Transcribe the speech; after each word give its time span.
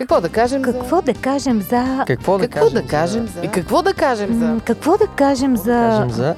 Какво 0.00 0.20
да 0.20 0.28
кажем 0.28 0.62
Какво 0.62 0.96
за... 0.96 1.02
да 1.02 1.14
кажем 1.14 1.60
за... 1.60 2.04
Какво 2.06 2.38
да 2.38 2.48
Какво 2.48 2.70
да 2.70 2.82
кажем 2.82 2.88
кажем 2.88 3.26
за... 3.26 3.32
за... 3.32 3.40
И 3.44 3.48
какво 3.48 3.82
да 3.82 3.94
кажем 3.94 4.38
за... 4.38 4.60
Какво 4.64 4.96
да 4.96 5.06
кажем 5.06 5.56
Какво 5.56 5.70
да 5.70 5.80
за... 5.80 5.90
кажем 5.90 6.10
за... 6.10 6.34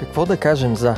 Какво 0.00 0.26
да 0.26 0.36
кажем 0.36 0.76
за... 0.76 0.94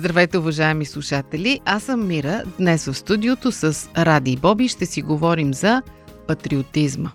Здравейте, 0.00 0.38
уважаеми 0.38 0.84
слушатели! 0.84 1.60
Аз 1.64 1.82
съм 1.82 2.06
Мира. 2.06 2.42
Днес 2.58 2.86
в 2.86 2.94
студиото 2.94 3.52
с 3.52 3.88
Ради 3.96 4.32
и 4.32 4.36
Боби 4.36 4.68
ще 4.68 4.86
си 4.86 5.02
говорим 5.02 5.54
за 5.54 5.82
патриотизма. 6.26 7.10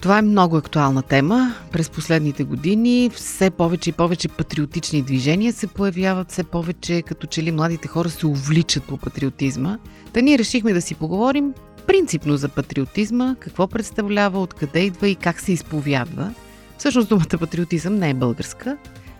Това 0.00 0.18
е 0.18 0.22
много 0.22 0.56
актуална 0.56 1.02
тема. 1.02 1.54
През 1.72 1.90
последните 1.90 2.44
години 2.44 3.10
все 3.14 3.50
повече 3.50 3.90
и 3.90 3.92
повече 3.92 4.28
патриотични 4.28 5.02
движения 5.02 5.52
се 5.52 5.66
появяват, 5.66 6.30
все 6.30 6.44
повече 6.44 7.02
като 7.02 7.26
че 7.26 7.42
ли 7.42 7.52
младите 7.52 7.88
хора 7.88 8.10
се 8.10 8.26
увличат 8.26 8.84
по 8.84 8.96
патриотизма. 8.96 9.78
Та 10.12 10.20
ние 10.20 10.38
решихме 10.38 10.72
да 10.72 10.80
си 10.80 10.94
поговорим 10.94 11.54
принципно 11.86 12.36
за 12.36 12.48
патриотизма, 12.48 13.36
какво 13.40 13.68
представлява, 13.68 14.40
откъде 14.40 14.80
идва 14.80 15.08
и 15.08 15.14
как 15.14 15.40
се 15.40 15.52
изповядва. 15.52 16.34
Всъщност 16.78 17.08
думата 17.08 17.38
патриотизъм 17.40 17.94
не 17.94 18.10
е 18.10 18.14
българска, 18.14 18.76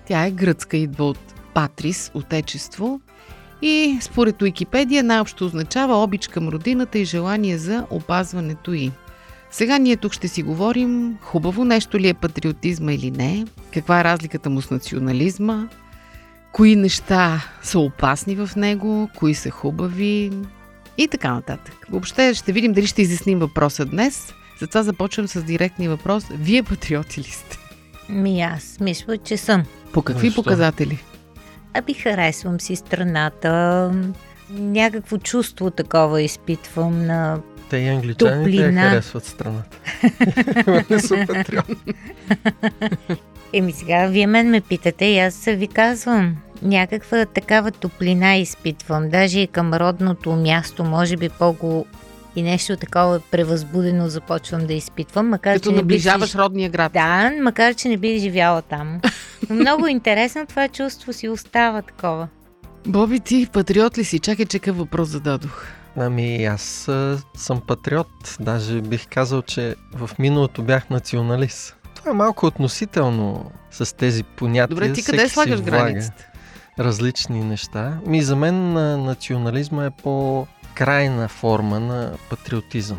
тя 0.07 0.27
е 0.27 0.31
гръцка, 0.31 0.77
идва 0.77 1.05
от 1.05 1.35
патрис, 1.55 2.11
отечество 2.15 3.01
и 3.63 3.99
според 4.01 4.43
Уикипедия 4.43 5.05
най-общо 5.05 5.45
означава 5.45 6.03
обич 6.03 6.29
към 6.29 6.49
родината 6.49 6.99
и 6.99 7.05
желание 7.05 7.59
за 7.59 7.87
опазването 7.91 8.73
й. 8.73 8.93
Сега 9.51 9.79
ние 9.79 9.97
тук 9.97 10.13
ще 10.13 10.29
си 10.29 10.43
говорим 10.43 11.19
хубаво 11.23 11.65
нещо 11.65 11.99
ли 11.99 12.09
е 12.09 12.15
патриотизма 12.15 12.93
или 12.93 13.11
не, 13.11 13.45
каква 13.73 14.01
е 14.01 14.05
разликата 14.05 14.51
му 14.51 14.63
с 14.63 14.71
национализма, 14.71 15.69
кои 16.53 16.77
неща 16.77 17.45
са 17.63 17.79
опасни 17.79 18.37
в 18.37 18.51
него, 18.57 19.09
кои 19.17 19.35
са 19.35 19.51
хубави 19.51 20.31
и 20.99 21.09
така 21.09 21.35
нататък. 21.35 21.87
Въобще 21.91 22.35
ще 22.35 22.53
видим 22.53 22.73
дали 22.73 22.87
ще 22.87 23.03
изясним 23.03 23.39
въпроса 23.39 23.85
днес. 23.85 24.35
Затова 24.61 24.83
започвам 24.83 25.29
с 25.29 25.43
директния 25.43 25.91
въпрос. 25.91 26.25
Вие 26.31 26.63
патриоти 26.63 27.21
ли 27.21 27.25
сте? 27.25 27.64
Ми 28.09 28.41
аз 28.43 28.81
мисля, 28.81 29.19
че 29.19 29.37
съм. 29.37 29.65
По 29.93 30.03
какви 30.03 30.27
Защо? 30.29 30.43
показатели? 30.43 30.99
Аби 31.75 31.95
харесвам 31.95 32.61
си 32.61 32.77
страната. 32.77 33.91
Някакво 34.51 35.19
чувство 35.19 35.71
такова 35.71 36.23
изпитвам 36.23 37.07
на... 37.07 37.39
Те 37.71 37.77
и 37.77 37.89
англичаните 37.89 38.25
я 38.37 38.43
Топлина. 38.43 38.83
харесват 38.91 39.25
страната. 39.25 39.79
Не 40.91 40.99
са 40.99 41.25
патриоти. 41.27 41.75
Еми 43.53 43.73
сега, 43.73 44.07
вие 44.07 44.27
мен 44.27 44.51
ме 44.51 44.61
питате 44.61 45.05
и 45.05 45.19
аз 45.19 45.45
ви 45.45 45.69
казвам. 45.69 46.37
Някаква 46.63 47.25
такава 47.27 47.71
топлина 47.71 48.35
изпитвам. 48.37 49.09
Даже 49.09 49.41
и 49.41 49.47
към 49.47 49.75
родното 49.75 50.33
място, 50.33 50.85
може 50.85 51.17
би 51.17 51.29
по-го 51.29 51.87
и 52.37 52.43
нещо 52.43 52.77
такова 52.77 53.21
превъзбудено 53.31 54.09
започвам 54.09 54.67
да 54.67 54.75
изпитвам, 54.75 55.29
макар 55.29 55.55
Като 55.55 55.71
че 55.71 55.77
наближаваш 55.77 56.31
си... 56.31 56.39
родния 56.39 56.71
град. 56.71 56.93
Да, 56.93 57.33
макар 57.43 57.75
че 57.75 57.89
не 57.89 57.97
бих 57.97 58.21
живяла 58.21 58.63
там. 58.63 59.01
Но 59.51 59.57
много 59.57 59.87
интересно 59.87 60.47
това 60.47 60.69
чувство 60.69 61.13
си 61.13 61.29
остава 61.29 61.83
такова. 61.83 62.29
Боби, 62.87 63.21
ти 63.21 63.49
патриот 63.53 63.99
ли 63.99 64.05
си? 64.05 64.19
Чакай, 64.19 64.47
че 64.47 64.59
какъв 64.59 64.77
въпрос 64.77 65.09
зададох. 65.09 65.67
Ами 65.97 66.45
аз 66.45 66.89
а, 66.89 67.19
съм 67.37 67.61
патриот. 67.67 68.37
Даже 68.41 68.81
бих 68.81 69.09
казал, 69.09 69.43
че 69.43 69.75
в 69.95 70.11
миналото 70.19 70.63
бях 70.63 70.91
националист. 70.91 71.77
Това 71.95 72.11
е 72.11 72.15
малко 72.15 72.47
относително 72.47 73.51
с 73.71 73.97
тези 73.97 74.25
понятия. 74.25 74.69
Добре, 74.69 74.93
ти 74.93 75.05
къде 75.05 75.29
слагаш 75.29 75.61
влага 75.61 75.71
границата? 75.71 76.25
Различни 76.79 77.45
неща. 77.45 77.99
Ми 78.07 78.23
за 78.23 78.37
мен 78.37 78.77
а, 78.77 78.97
национализма 78.97 79.85
е 79.85 79.91
по-крайна 80.75 81.29
форма 81.29 81.81
на 81.81 82.13
патриотизъм. 82.31 82.99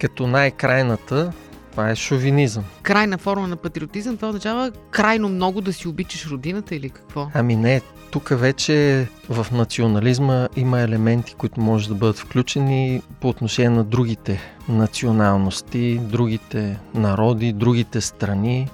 Като 0.00 0.26
най-крайната, 0.26 1.32
това 1.70 1.90
е 1.90 1.94
шовинизъм. 1.96 2.64
Крайна 2.82 3.18
форма 3.18 3.48
на 3.48 3.56
патриотизъм, 3.56 4.16
това 4.16 4.28
означава 4.28 4.72
крайно 4.90 5.28
много 5.28 5.60
да 5.60 5.72
си 5.72 5.88
обичаш 5.88 6.26
родината 6.26 6.74
или 6.74 6.90
какво? 6.90 7.28
Ами 7.34 7.56
не, 7.56 7.80
тук 8.10 8.28
вече 8.32 9.06
в 9.28 9.46
национализма 9.52 10.48
има 10.56 10.80
елементи, 10.80 11.34
които 11.34 11.60
може 11.60 11.88
да 11.88 11.94
бъдат 11.94 12.18
включени 12.18 13.02
по 13.20 13.28
отношение 13.28 13.70
на 13.70 13.84
другите 13.84 14.40
националности, 14.68 16.00
другите 16.02 16.78
народи, 16.94 17.52
другите 17.52 18.00
страни. 18.00 18.68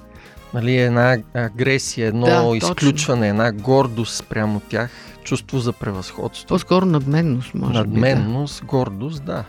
Нали, 0.53 0.77
една 0.77 1.17
агресия, 1.33 2.07
едно 2.07 2.25
Да, 2.25 2.41
точно. 2.41 2.55
изключване, 2.55 3.29
една 3.29 3.51
гордост 3.51 4.15
спрямо 4.15 4.59
тях, 4.59 4.91
чувство 5.23 5.59
за 5.59 5.73
превъзходство, 5.73 6.47
По-скоро 6.47 6.85
надменност, 6.85 7.53
може 7.53 7.73
надменност, 7.73 8.65
гордост, 8.65 9.25
да. 9.25 9.43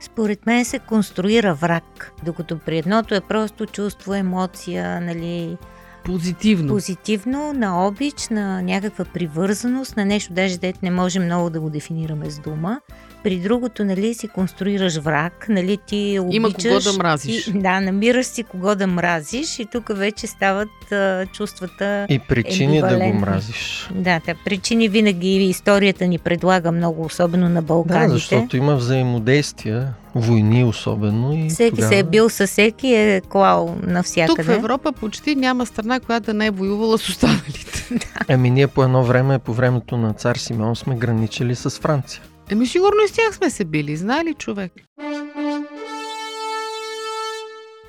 Според 0.00 0.46
мен 0.46 0.64
се 0.64 0.78
конструира 0.78 1.54
враг, 1.54 2.12
докато 2.24 2.58
при 2.58 2.78
едното 2.78 3.14
е 3.14 3.20
просто 3.20 3.66
чувство, 3.66 4.14
емоция, 4.14 5.00
нали, 5.00 5.48
би. 5.48 5.50
Да. 5.50 5.56
Позитивно. 6.04 6.68
позитивно, 6.68 7.52
на 7.52 7.86
обич, 7.86 8.28
на 8.28 8.62
някаква 8.62 9.04
привързаност, 9.04 9.96
на 9.96 10.04
нещо, 10.04 10.32
даже 10.32 10.58
дете 10.58 10.78
не 10.82 10.90
може 10.90 11.20
много 11.20 11.50
да 11.50 11.60
го 11.60 11.70
дефинираме 11.70 12.30
с 12.30 12.38
дума. 12.38 12.80
При 13.24 13.36
другото, 13.36 13.84
нали, 13.84 14.14
си 14.14 14.28
конструираш 14.28 14.96
враг, 14.96 15.46
нали, 15.48 15.78
ти 15.86 16.18
обичаш... 16.20 16.36
Има 16.36 16.52
кого 16.52 16.92
да 16.92 16.98
мразиш. 16.98 17.46
И, 17.46 17.52
да, 17.52 17.80
намираш 17.80 18.26
си 18.26 18.42
кого 18.42 18.74
да 18.74 18.86
мразиш 18.86 19.58
и 19.58 19.66
тук 19.66 19.90
вече 19.96 20.26
стават 20.26 20.92
а, 20.92 21.26
чувствата... 21.32 22.06
И 22.08 22.18
причини 22.18 22.80
да 22.80 22.98
го 22.98 23.12
мразиш. 23.12 23.88
Да, 23.94 24.20
да, 24.26 24.34
причини 24.44 24.88
винаги 24.88 25.28
историята 25.28 26.06
ни 26.06 26.18
предлага 26.18 26.72
много, 26.72 27.04
особено 27.04 27.48
на 27.48 27.54
Да, 27.54 27.62
Балканите. 27.62 28.12
защото 28.12 28.56
има 28.56 28.76
взаимодействия, 28.76 29.94
войни 30.14 30.64
особено. 30.64 31.32
И 31.32 31.48
Всеки 31.50 31.70
тогава... 31.70 31.92
се 31.92 31.98
е 31.98 32.02
бил 32.02 32.28
със 32.28 32.50
всеки, 32.50 32.94
е 32.94 33.20
клал 33.28 33.76
навсякъде. 33.82 34.36
Тук 34.36 34.46
в 34.46 34.58
Европа 34.58 34.92
почти 34.92 35.36
няма 35.36 35.66
страна, 35.66 36.00
която 36.00 36.26
да 36.26 36.34
не 36.34 36.46
е 36.46 36.50
воювала 36.50 36.98
с 36.98 37.08
останалите. 37.08 37.88
Ами 38.28 38.50
ние 38.50 38.66
по 38.66 38.84
едно 38.84 39.04
време, 39.04 39.38
по 39.38 39.52
времето 39.52 39.96
на 39.96 40.12
цар 40.12 40.36
Симеон 40.36 40.76
сме 40.76 40.96
граничили 40.96 41.54
с 41.54 41.70
Франция. 41.70 42.22
Еми 42.50 42.66
сигурно 42.66 43.00
и 43.04 43.08
с 43.08 43.12
тях 43.12 43.34
сме 43.34 43.50
се 43.50 43.64
били, 43.64 43.96
знае 43.96 44.24
ли 44.24 44.34
човек? 44.34 44.72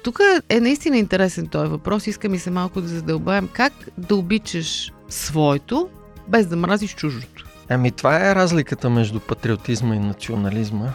Тук 0.04 0.20
е 0.50 0.60
наистина 0.60 0.98
интересен 0.98 1.48
този 1.48 1.70
въпрос. 1.70 2.08
Иска 2.08 2.30
ми 2.30 2.40
се 2.40 2.52
малко 2.52 2.82
да 2.82 2.88
задълбаем. 2.88 3.50
Как 3.54 3.74
да 3.98 4.16
обичаш 4.16 4.94
своето, 5.10 5.90
без 6.28 6.48
да 6.48 6.56
мразиш 6.56 6.96
чужото? 6.96 7.46
Ами 7.70 7.92
това 7.92 8.30
е 8.30 8.36
разликата 8.36 8.90
между 8.90 9.20
патриотизма 9.20 9.96
и 9.96 10.00
национализма, 10.00 10.90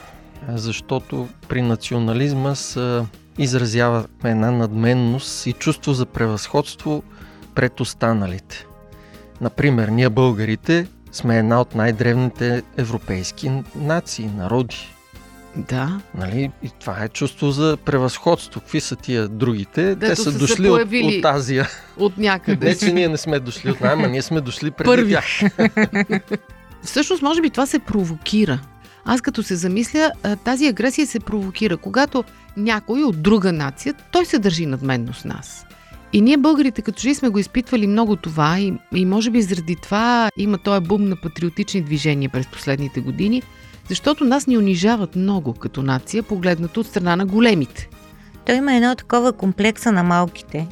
защото 0.49 1.29
при 1.49 1.63
национализма 1.63 2.55
се 2.55 3.03
изразява 3.39 4.07
една 4.25 4.51
надменност 4.51 5.47
и 5.47 5.53
чувство 5.53 5.93
за 5.93 6.07
превъзходство 6.07 7.03
пред 7.55 7.81
останалите. 7.81 8.67
Например, 9.41 9.89
ние 9.89 10.11
българите 10.11 10.87
сме 11.13 11.39
една 11.39 11.61
от 11.61 11.75
най-древните 11.75 12.63
европейски 12.77 13.51
нации, 13.75 14.31
народи. 14.37 14.95
Да. 15.57 16.01
Нали? 16.15 16.51
И 16.63 16.71
това 16.81 17.05
е 17.05 17.09
чувство 17.09 17.51
за 17.51 17.79
превъзходство. 17.85 18.61
Какви 18.61 18.81
са 18.81 18.97
тия 18.97 19.29
другите? 19.29 19.75
Те 19.75 19.95
Дето 19.95 20.17
са 20.17 20.23
са 20.23 20.33
се 20.33 20.39
дошли 20.39 20.71
от, 20.71 20.81
от 21.17 21.25
Азия. 21.25 21.69
От 21.97 22.19
някъде. 22.19 22.69
Не, 22.69 22.77
че 22.77 22.93
ние 22.93 23.09
не 23.09 23.17
сме 23.17 23.41
дошли 23.41 23.71
от 23.71 23.81
найма, 23.81 24.09
ние 24.09 24.23
сме 24.23 24.41
дошли 24.41 24.71
преди 24.71 24.87
Първи. 24.87 25.13
тях. 25.13 25.25
Всъщност, 26.83 27.23
може 27.23 27.41
би 27.41 27.51
това 27.51 27.67
се 27.67 27.79
провокира. 27.79 28.61
Аз 29.05 29.21
като 29.21 29.43
се 29.43 29.57
замисля, 29.57 30.13
тази 30.45 30.67
агресия 30.67 31.07
се 31.07 31.21
провокира, 31.21 31.77
когато 31.77 32.25
някой 32.57 33.03
от 33.03 33.23
друга 33.23 33.53
нация, 33.53 33.95
той 34.13 34.27
се 34.27 34.39
държи 34.39 34.67
надменно 34.67 35.15
с 35.15 35.25
нас. 35.25 35.67
И 36.13 36.21
ние 36.21 36.37
българите 36.37 36.83
като 36.83 37.01
че 37.01 37.09
ли 37.09 37.15
сме 37.15 37.29
го 37.29 37.39
изпитвали 37.39 37.87
много 37.87 38.17
това 38.17 38.59
и, 38.59 38.73
и 38.95 39.05
може 39.05 39.31
би 39.31 39.43
заради 39.43 39.77
това 39.77 40.31
има 40.37 40.59
този 40.59 40.81
бум 40.81 41.05
на 41.05 41.17
патриотични 41.17 41.81
движения 41.81 42.31
през 42.31 42.47
последните 42.47 43.01
години, 43.01 43.43
защото 43.89 44.25
нас 44.25 44.47
ни 44.47 44.59
унижават 44.59 45.17
много 45.17 45.55
като 45.55 45.83
нация, 45.83 46.23
погледнато 46.23 46.81
от 46.81 46.87
страна 46.87 47.17
на 47.17 47.27
големите. 47.27 47.89
Той 48.47 48.55
има 48.55 48.75
едно 48.75 48.95
такова 48.95 49.33
комплекса 49.33 49.93
на 49.93 50.03
малките. 50.03 50.67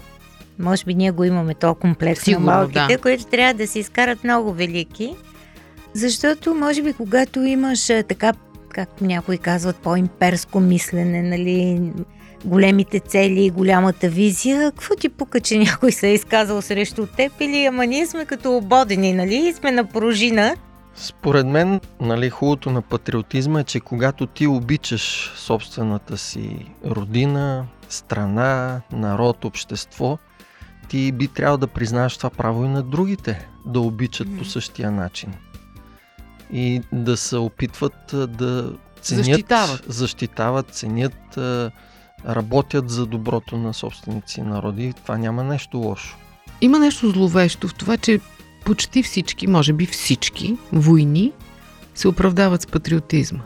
Може 0.58 0.84
би 0.84 0.94
ние 0.94 1.10
го 1.10 1.24
имаме 1.24 1.54
то 1.54 1.74
комплекс 1.74 2.22
Сигурно, 2.22 2.46
на 2.46 2.52
малките, 2.52 2.86
да. 2.88 2.98
които 2.98 3.24
трябва 3.24 3.54
да 3.54 3.66
се 3.66 3.78
изкарат 3.78 4.24
много 4.24 4.52
велики. 4.52 5.14
Защото, 5.94 6.54
може 6.54 6.82
би, 6.82 6.92
когато 6.92 7.40
имаш 7.40 7.90
а, 7.90 8.02
така, 8.02 8.32
как 8.68 9.00
някои 9.00 9.38
казват, 9.38 9.76
по-имперско 9.76 10.60
мислене, 10.60 11.22
нали, 11.22 11.80
големите 12.44 13.00
цели 13.00 13.44
и 13.44 13.50
голямата 13.50 14.08
визия, 14.08 14.72
какво 14.72 14.94
ти 14.94 15.08
пука, 15.08 15.40
че 15.40 15.58
някой 15.58 15.92
се 15.92 16.08
е 16.08 16.14
изказал 16.14 16.62
срещу 16.62 17.06
теб 17.06 17.32
или 17.40 17.64
ама 17.64 17.86
ние 17.86 18.06
сме 18.06 18.24
като 18.24 18.56
ободени, 18.56 19.12
нали? 19.12 19.34
И 19.34 19.52
сме 19.52 19.70
на 19.70 19.84
пружина. 19.84 20.56
Според 20.94 21.46
мен, 21.46 21.80
нали, 22.00 22.30
хубавото 22.30 22.70
на 22.70 22.82
патриотизма 22.82 23.60
е, 23.60 23.64
че 23.64 23.80
когато 23.80 24.26
ти 24.26 24.46
обичаш 24.46 25.32
собствената 25.36 26.18
си 26.18 26.66
родина, 26.86 27.66
страна, 27.88 28.80
народ, 28.92 29.44
общество, 29.44 30.18
ти 30.88 31.12
би 31.12 31.28
трябвало 31.28 31.58
да 31.58 31.66
признаеш 31.66 32.16
това 32.16 32.30
право 32.30 32.64
и 32.64 32.68
на 32.68 32.82
другите 32.82 33.48
да 33.66 33.80
обичат 33.80 34.38
по 34.38 34.44
същия 34.44 34.90
начин. 34.90 35.34
И 36.52 36.82
да 36.92 37.16
се 37.16 37.36
опитват 37.36 37.94
да 38.12 38.72
ценят, 39.00 39.24
защитават, 39.24 39.84
защитават 39.88 40.70
ценят, 40.70 41.38
работят 42.28 42.90
за 42.90 43.06
доброто 43.06 43.56
на 43.56 43.74
собственици 43.74 44.42
народи. 44.42 44.92
Това 44.92 45.18
няма 45.18 45.44
нещо 45.44 45.78
лошо. 45.78 46.16
Има 46.60 46.78
нещо 46.78 47.10
зловещо 47.10 47.68
в 47.68 47.74
това, 47.74 47.96
че 47.96 48.20
почти 48.64 49.02
всички, 49.02 49.46
може 49.46 49.72
би 49.72 49.86
всички 49.86 50.56
войни 50.72 51.32
се 51.94 52.08
оправдават 52.08 52.62
с 52.62 52.66
патриотизма. 52.66 53.40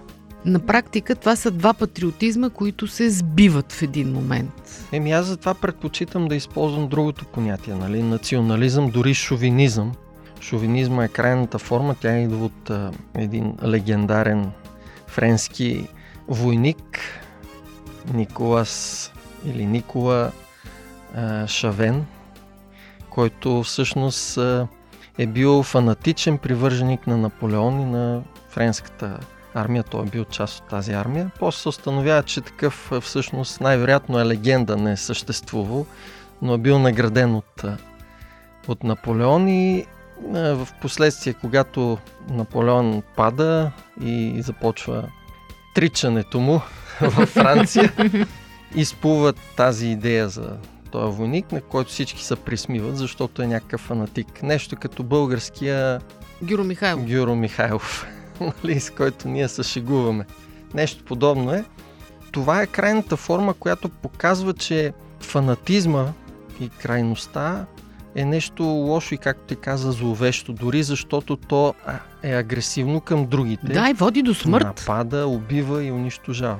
На 0.44 0.58
практика 0.58 1.16
това 1.16 1.36
са 1.36 1.50
два 1.50 1.74
патриотизма, 1.74 2.50
които 2.50 2.86
се 2.86 3.10
сбиват 3.10 3.72
в 3.72 3.82
един 3.82 4.12
момент. 4.12 4.86
Еми 4.92 5.12
аз 5.12 5.26
затова 5.26 5.54
предпочитам 5.54 6.28
да 6.28 6.34
използвам 6.34 6.88
другото 6.88 7.24
понятие, 7.24 7.74
нали? 7.74 8.02
Национализъм, 8.02 8.90
дори 8.90 9.14
шовинизъм. 9.14 9.92
Шовинизма 10.40 11.04
е 11.04 11.08
крайната 11.08 11.58
форма, 11.58 11.94
тя 12.00 12.18
идва 12.18 12.44
от 12.44 12.70
а, 12.70 12.90
един 13.14 13.54
легендарен 13.64 14.50
френски 15.06 15.86
войник, 16.28 17.00
Николас 18.14 19.12
или 19.44 19.66
Никола 19.66 20.32
Шавен, 21.46 22.06
който 23.10 23.62
всъщност 23.62 24.38
е 25.18 25.26
бил 25.26 25.62
фанатичен 25.62 26.38
привърженик 26.38 27.06
на 27.06 27.16
Наполеон 27.16 27.80
и 27.80 27.84
на 27.84 28.22
френската 28.48 29.18
армия. 29.54 29.82
Той 29.82 30.02
е 30.02 30.10
бил 30.10 30.24
част 30.24 30.60
от 30.60 30.68
тази 30.68 30.92
армия. 30.92 31.30
После 31.38 31.58
се 31.58 31.68
установява, 31.68 32.22
че 32.22 32.40
такъв 32.40 32.92
всъщност 33.00 33.60
най-вероятно 33.60 34.20
е 34.20 34.26
легенда, 34.26 34.76
не 34.76 34.92
е 34.92 34.96
съществувал, 34.96 35.86
но 36.42 36.54
е 36.54 36.58
бил 36.58 36.78
награден 36.78 37.34
от, 37.34 37.64
от 38.68 38.84
Наполеон 38.84 39.48
и 39.48 39.86
в 40.32 40.68
последствие, 40.80 41.32
когато 41.32 41.98
Наполеон 42.28 43.02
пада 43.16 43.72
и 44.02 44.42
започва 44.42 45.08
тричането 45.74 46.40
му 46.40 46.60
във 47.00 47.28
Франция, 47.28 47.92
изплува 48.74 49.32
тази 49.32 49.86
идея 49.86 50.28
за 50.28 50.56
този 50.90 51.16
войник, 51.16 51.52
на 51.52 51.60
който 51.60 51.90
всички 51.90 52.24
се 52.24 52.36
присмиват, 52.36 52.96
защото 52.96 53.42
е 53.42 53.46
някакъв 53.46 53.80
фанатик. 53.80 54.42
Нещо 54.42 54.76
като 54.76 55.02
българския 55.02 56.00
Гюро 56.42 56.64
Михайлов. 56.64 57.06
Гюро 57.06 57.34
Михайлов, 57.34 58.06
нали, 58.40 58.80
с 58.80 58.90
който 58.90 59.28
ние 59.28 59.48
се 59.48 59.62
шегуваме. 59.62 60.24
Нещо 60.74 61.04
подобно 61.04 61.52
е. 61.52 61.64
Това 62.32 62.62
е 62.62 62.66
крайната 62.66 63.16
форма, 63.16 63.54
която 63.54 63.88
показва, 63.88 64.54
че 64.54 64.92
фанатизма 65.20 66.12
и 66.60 66.68
крайността 66.68 67.66
е 68.14 68.24
нещо 68.24 68.62
лошо 68.62 69.14
и, 69.14 69.18
както 69.18 69.44
ти 69.44 69.56
каза, 69.56 69.92
зловещо, 69.92 70.52
дори 70.52 70.82
защото 70.82 71.36
то 71.36 71.74
е 72.22 72.34
агресивно 72.34 73.00
към 73.00 73.26
другите. 73.26 73.66
Да, 73.66 73.90
и 73.90 73.92
води 73.92 74.22
до 74.22 74.34
смърт. 74.34 74.64
Напада, 74.64 75.26
убива 75.26 75.84
и 75.84 75.92
унищожава. 75.92 76.58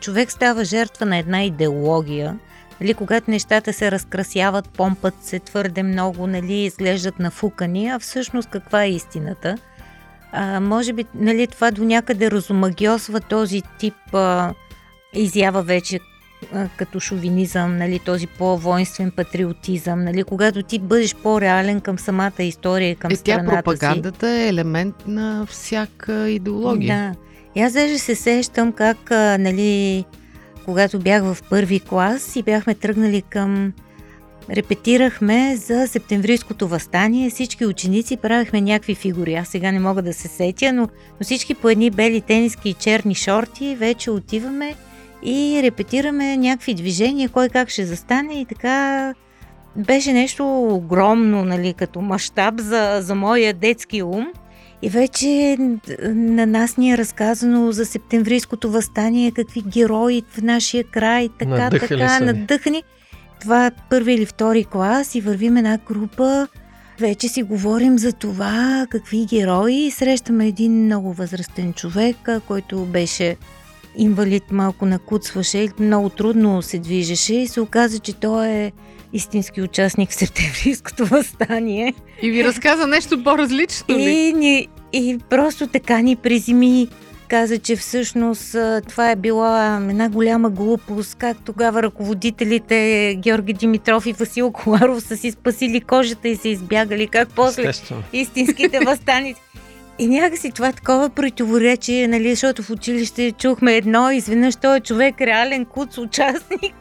Човек 0.00 0.32
става 0.32 0.64
жертва 0.64 1.06
на 1.06 1.16
една 1.16 1.44
идеология, 1.44 2.38
нали, 2.80 2.94
когато 2.94 3.30
нещата 3.30 3.72
се 3.72 3.90
разкрасяват, 3.90 4.68
помпът 4.68 5.14
се 5.22 5.38
твърде 5.38 5.82
много, 5.82 6.26
нали, 6.26 6.54
изглеждат 6.54 7.18
нафукани, 7.18 7.88
а 7.88 7.98
всъщност 7.98 8.48
каква 8.50 8.84
е 8.84 8.90
истината? 8.90 9.56
А, 10.32 10.60
може 10.60 10.92
би 10.92 11.04
нали, 11.14 11.46
това 11.46 11.70
до 11.70 11.84
някъде 11.84 12.30
разумагиосва 12.30 13.20
този 13.20 13.62
тип 13.78 14.14
а, 14.14 14.54
изява 15.12 15.62
вече 15.62 16.00
като 16.76 17.00
шовинизъм, 17.00 17.76
нали, 17.76 17.98
този 17.98 18.26
по-воинствен 18.26 19.10
патриотизъм, 19.10 20.04
нали, 20.04 20.22
когато 20.22 20.62
ти 20.62 20.78
бъдеш 20.78 21.14
по-реален 21.14 21.80
към 21.80 21.98
самата 21.98 22.42
история, 22.42 22.96
към 22.96 23.10
е, 23.12 23.16
страната 23.16 23.50
тя 23.50 23.62
пропагандата 23.62 24.26
си. 24.26 24.42
е 24.42 24.48
елемент 24.48 24.94
на 25.06 25.46
всяка 25.46 26.30
идеология. 26.30 26.96
Да. 26.96 27.60
И 27.60 27.62
аз 27.62 27.72
даже 27.72 27.98
се 27.98 28.14
сещам 28.14 28.72
как, 28.72 29.10
а, 29.10 29.38
нали, 29.38 30.04
когато 30.64 30.98
бях 30.98 31.22
в 31.22 31.38
първи 31.50 31.80
клас 31.80 32.36
и 32.36 32.42
бяхме 32.42 32.74
тръгнали 32.74 33.22
към 33.22 33.72
репетирахме 34.50 35.56
за 35.56 35.86
септемврийското 35.86 36.68
възстание. 36.68 37.30
Всички 37.30 37.66
ученици 37.66 38.16
правихме 38.16 38.60
някакви 38.60 38.94
фигури. 38.94 39.34
Аз 39.34 39.48
сега 39.48 39.72
не 39.72 39.80
мога 39.80 40.02
да 40.02 40.14
се 40.14 40.28
сетя, 40.28 40.72
но, 40.72 40.82
но 40.82 41.24
всички 41.24 41.54
по 41.54 41.68
едни 41.68 41.90
бели 41.90 42.20
тениски 42.20 42.68
и 42.68 42.74
черни 42.74 43.14
шорти 43.14 43.76
вече 43.76 44.10
отиваме 44.10 44.74
и 45.22 45.60
репетираме 45.62 46.36
някакви 46.36 46.74
движения, 46.74 47.28
кой 47.28 47.48
как 47.48 47.68
ще 47.68 47.86
застане 47.86 48.40
и 48.40 48.44
така 48.44 49.14
беше 49.76 50.12
нещо 50.12 50.64
огромно, 50.64 51.44
нали, 51.44 51.74
като 51.74 52.00
мащаб 52.00 52.60
за, 52.60 52.98
за 53.02 53.14
моя 53.14 53.54
детски 53.54 54.02
ум. 54.02 54.26
И 54.82 54.88
вече 54.88 55.56
на 56.14 56.46
нас 56.46 56.76
ни 56.76 56.92
е 56.92 56.98
разказано 56.98 57.72
за 57.72 57.86
септемврийското 57.86 58.70
възстание, 58.70 59.30
какви 59.30 59.62
герои 59.62 60.22
в 60.30 60.42
нашия 60.42 60.84
край, 60.84 61.28
така, 61.38 61.50
надъхали 61.50 62.00
така, 62.00 62.20
надъхани. 62.20 62.82
Това 63.40 63.66
е 63.66 63.70
първи 63.90 64.12
или 64.12 64.26
втори 64.26 64.64
клас 64.64 65.14
и 65.14 65.20
вървим 65.20 65.56
една 65.56 65.78
група. 65.86 66.48
Вече 67.00 67.28
си 67.28 67.42
говорим 67.42 67.98
за 67.98 68.12
това, 68.12 68.86
какви 68.90 69.26
герои. 69.26 69.90
Срещаме 69.90 70.46
един 70.46 70.84
много 70.84 71.12
възрастен 71.12 71.72
човек, 71.72 72.16
който 72.46 72.84
беше 72.84 73.36
инвалид, 73.96 74.42
малко 74.50 74.86
накуцваше, 74.86 75.68
много 75.78 76.08
трудно 76.08 76.62
се 76.62 76.78
движеше 76.78 77.34
и 77.34 77.48
се 77.48 77.60
оказа, 77.60 77.98
че 77.98 78.12
той 78.12 78.48
е 78.48 78.72
истински 79.12 79.62
участник 79.62 80.10
в 80.10 80.14
септемврийското 80.14 81.06
възстание. 81.06 81.94
И 82.22 82.30
ви 82.30 82.44
разказа 82.44 82.86
нещо 82.86 83.24
по-различно 83.24 83.98
ли? 83.98 84.10
И, 84.10 84.32
ни, 84.32 84.68
и 84.92 85.18
просто 85.30 85.66
така 85.66 85.98
ни 85.98 86.16
приземи 86.16 86.88
каза, 87.28 87.58
че 87.58 87.76
всъщност 87.76 88.56
това 88.88 89.10
е 89.10 89.16
била 89.16 89.76
една 89.90 90.08
голяма 90.08 90.50
глупост, 90.50 91.14
как 91.14 91.36
тогава 91.44 91.82
ръководителите 91.82 93.14
Георги 93.18 93.52
Димитров 93.52 94.06
и 94.06 94.12
Васил 94.12 94.52
Коларов 94.52 95.02
са 95.02 95.16
си 95.16 95.30
спасили 95.30 95.80
кожата 95.80 96.28
и 96.28 96.36
са 96.36 96.48
избягали, 96.48 97.06
как 97.06 97.28
после 97.28 97.62
Естествено. 97.68 98.02
истинските 98.12 98.80
възстаници. 98.80 99.40
И 100.00 100.06
някакси 100.06 100.50
това 100.50 100.68
е 100.68 100.72
такова 100.72 101.10
противоречие, 101.10 102.08
нали, 102.08 102.30
защото 102.30 102.62
в 102.62 102.70
училище 102.70 103.32
чухме 103.32 103.76
едно, 103.76 104.10
изведнъж 104.10 104.56
той 104.56 104.76
е 104.76 104.80
човек 104.80 105.20
реален 105.20 105.64
куц 105.64 105.98
участник. 105.98 106.74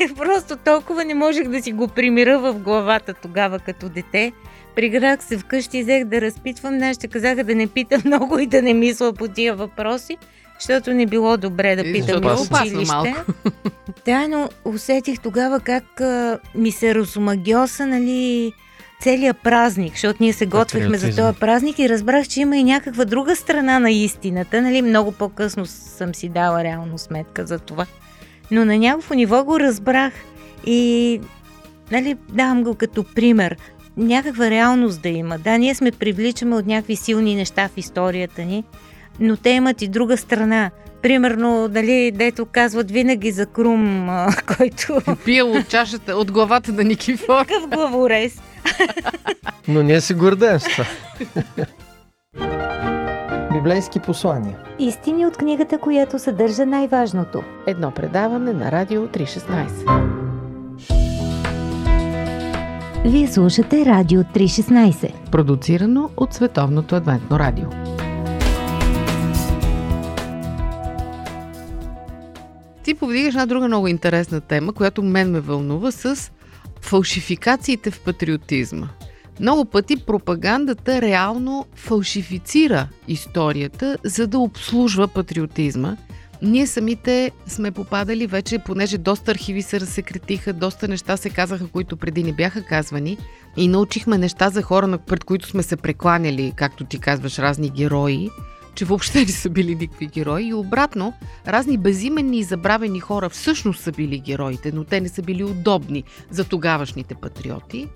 И 0.00 0.14
просто 0.16 0.56
толкова 0.56 1.04
не 1.04 1.14
можех 1.14 1.48
да 1.48 1.62
си 1.62 1.72
го 1.72 1.88
примира 1.88 2.38
в 2.38 2.54
главата 2.54 3.14
тогава 3.14 3.58
като 3.58 3.88
дете. 3.88 4.32
Приграх 4.76 5.24
се 5.24 5.38
вкъщи 5.38 5.82
взех 5.82 6.04
да 6.04 6.20
разпитвам. 6.20 6.78
Нашите 6.78 7.08
казаха 7.08 7.44
да 7.44 7.54
не 7.54 7.66
питам 7.66 8.02
много 8.04 8.38
и 8.38 8.46
да 8.46 8.62
не 8.62 8.74
мисля 8.74 9.12
по 9.12 9.28
тия 9.28 9.54
въпроси, 9.54 10.16
защото 10.60 10.90
не 10.90 11.06
било 11.06 11.36
добре 11.36 11.76
да 11.76 11.82
питам 11.82 12.22
и 12.22 12.26
училище. 12.26 13.14
Да, 14.06 14.28
но 14.28 14.48
усетих 14.64 15.20
тогава 15.20 15.60
как 15.60 16.00
а, 16.00 16.38
ми 16.54 16.72
се 16.72 16.94
разумагиоса, 16.94 17.86
нали, 17.86 18.52
целият 19.00 19.36
празник, 19.42 19.92
защото 19.92 20.22
ние 20.22 20.32
се 20.32 20.46
готвихме 20.46 20.98
за 20.98 21.16
този 21.16 21.38
празник 21.38 21.78
и 21.78 21.88
разбрах, 21.88 22.28
че 22.28 22.40
има 22.40 22.56
и 22.56 22.64
някаква 22.64 23.04
друга 23.04 23.36
страна 23.36 23.78
на 23.78 23.90
истината. 23.90 24.62
Нали? 24.62 24.82
Много 24.82 25.12
по-късно 25.12 25.66
съм 25.66 26.14
си 26.14 26.28
дала 26.28 26.64
реално 26.64 26.98
сметка 26.98 27.46
за 27.46 27.58
това. 27.58 27.86
Но 28.50 28.64
на 28.64 28.78
някакво 28.78 29.14
ниво 29.14 29.44
го 29.44 29.60
разбрах 29.60 30.12
и 30.66 31.20
нали, 31.90 32.16
давам 32.32 32.62
го 32.62 32.74
като 32.74 33.04
пример. 33.14 33.56
Някаква 33.96 34.50
реалност 34.50 35.02
да 35.02 35.08
има. 35.08 35.38
Да, 35.38 35.58
ние 35.58 35.74
сме 35.74 35.90
привличаме 35.90 36.56
от 36.56 36.66
някакви 36.66 36.96
силни 36.96 37.34
неща 37.34 37.68
в 37.68 37.76
историята 37.76 38.42
ни, 38.42 38.64
но 39.20 39.36
те 39.36 39.50
имат 39.50 39.82
и 39.82 39.88
друга 39.88 40.16
страна. 40.16 40.70
Примерно, 41.02 41.68
дали, 41.68 42.10
дето 42.10 42.46
казват 42.46 42.90
винаги 42.90 43.30
за 43.30 43.46
Крум, 43.46 44.08
който... 44.56 45.16
Пил 45.24 45.52
от 45.52 45.68
чашата, 45.68 46.16
от 46.16 46.32
главата 46.32 46.72
на 46.72 46.84
Никифор. 46.84 47.46
Какъв 47.46 47.68
главорез. 47.68 48.42
Но 49.68 49.82
ние 49.82 50.00
се 50.00 50.14
гордеем 50.14 50.60
с 50.60 50.64
това. 50.64 50.84
Библейски 53.52 54.00
послания. 54.00 54.56
Истини 54.78 55.26
от 55.26 55.36
книгата, 55.36 55.78
която 55.78 56.18
съдържа 56.18 56.66
най-важното. 56.66 57.42
Едно 57.66 57.90
предаване 57.90 58.52
на 58.52 58.72
Радио 58.72 59.06
316. 59.06 60.28
Вие 63.04 63.28
слушате 63.28 63.86
Радио 63.86 64.22
316. 64.22 65.30
Продуцирано 65.30 66.10
от 66.16 66.34
Световното 66.34 66.94
адвентно 66.94 67.38
радио. 67.38 67.97
Ти 72.88 72.94
повдигаш 72.94 73.34
една 73.34 73.46
друга 73.46 73.66
много 73.66 73.88
интересна 73.88 74.40
тема, 74.40 74.72
която 74.72 75.02
мен 75.02 75.30
ме 75.30 75.40
вълнува 75.40 75.90
с 75.90 76.30
фалшификациите 76.80 77.90
в 77.90 78.00
патриотизма. 78.00 78.88
Много 79.40 79.64
пъти 79.64 79.96
пропагандата 79.96 81.02
реално 81.02 81.66
фалшифицира 81.74 82.88
историята, 83.08 83.98
за 84.04 84.26
да 84.26 84.38
обслужва 84.38 85.08
патриотизма. 85.08 85.96
Ние 86.42 86.66
самите 86.66 87.30
сме 87.46 87.70
попадали 87.70 88.26
вече, 88.26 88.58
понеже 88.58 88.98
доста 88.98 89.30
архиви 89.30 89.62
се 89.62 89.80
разсекретиха, 89.80 90.52
доста 90.52 90.88
неща 90.88 91.16
се 91.16 91.30
казаха, 91.30 91.66
които 91.66 91.96
преди 91.96 92.22
не 92.22 92.32
бяха 92.32 92.62
казвани 92.62 93.18
и 93.56 93.68
научихме 93.68 94.18
неща 94.18 94.50
за 94.50 94.62
хора, 94.62 94.98
пред 94.98 95.24
които 95.24 95.48
сме 95.48 95.62
се 95.62 95.76
прекланяли, 95.76 96.52
както 96.56 96.84
ти 96.84 96.98
казваш, 96.98 97.38
разни 97.38 97.70
герои, 97.70 98.28
че 98.78 98.84
въобще 98.84 99.20
не 99.20 99.26
са 99.26 99.50
били 99.50 99.74
никакви 99.74 100.06
герои. 100.06 100.44
И 100.44 100.54
обратно, 100.54 101.12
разни 101.46 101.78
безименни 101.78 102.38
и 102.38 102.42
забравени 102.42 103.00
хора 103.00 103.28
всъщност 103.28 103.82
са 103.82 103.92
били 103.92 104.18
героите, 104.18 104.72
но 104.74 104.84
те 104.84 105.00
не 105.00 105.08
са 105.08 105.22
били 105.22 105.44
удобни 105.44 106.04
за 106.30 106.44
тогавашните 106.44 107.14
патриоти. 107.14 107.88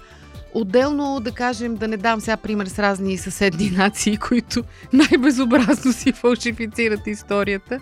Отделно, 0.54 1.20
да 1.20 1.32
кажем, 1.32 1.76
да 1.76 1.88
не 1.88 1.96
дам 1.96 2.20
сега 2.20 2.36
пример 2.36 2.66
с 2.66 2.78
разни 2.78 3.18
съседни 3.18 3.70
нации, 3.76 4.16
които 4.16 4.62
най-безобразно 4.92 5.92
си 5.92 6.12
фалшифицират 6.12 7.06
историята. 7.06 7.80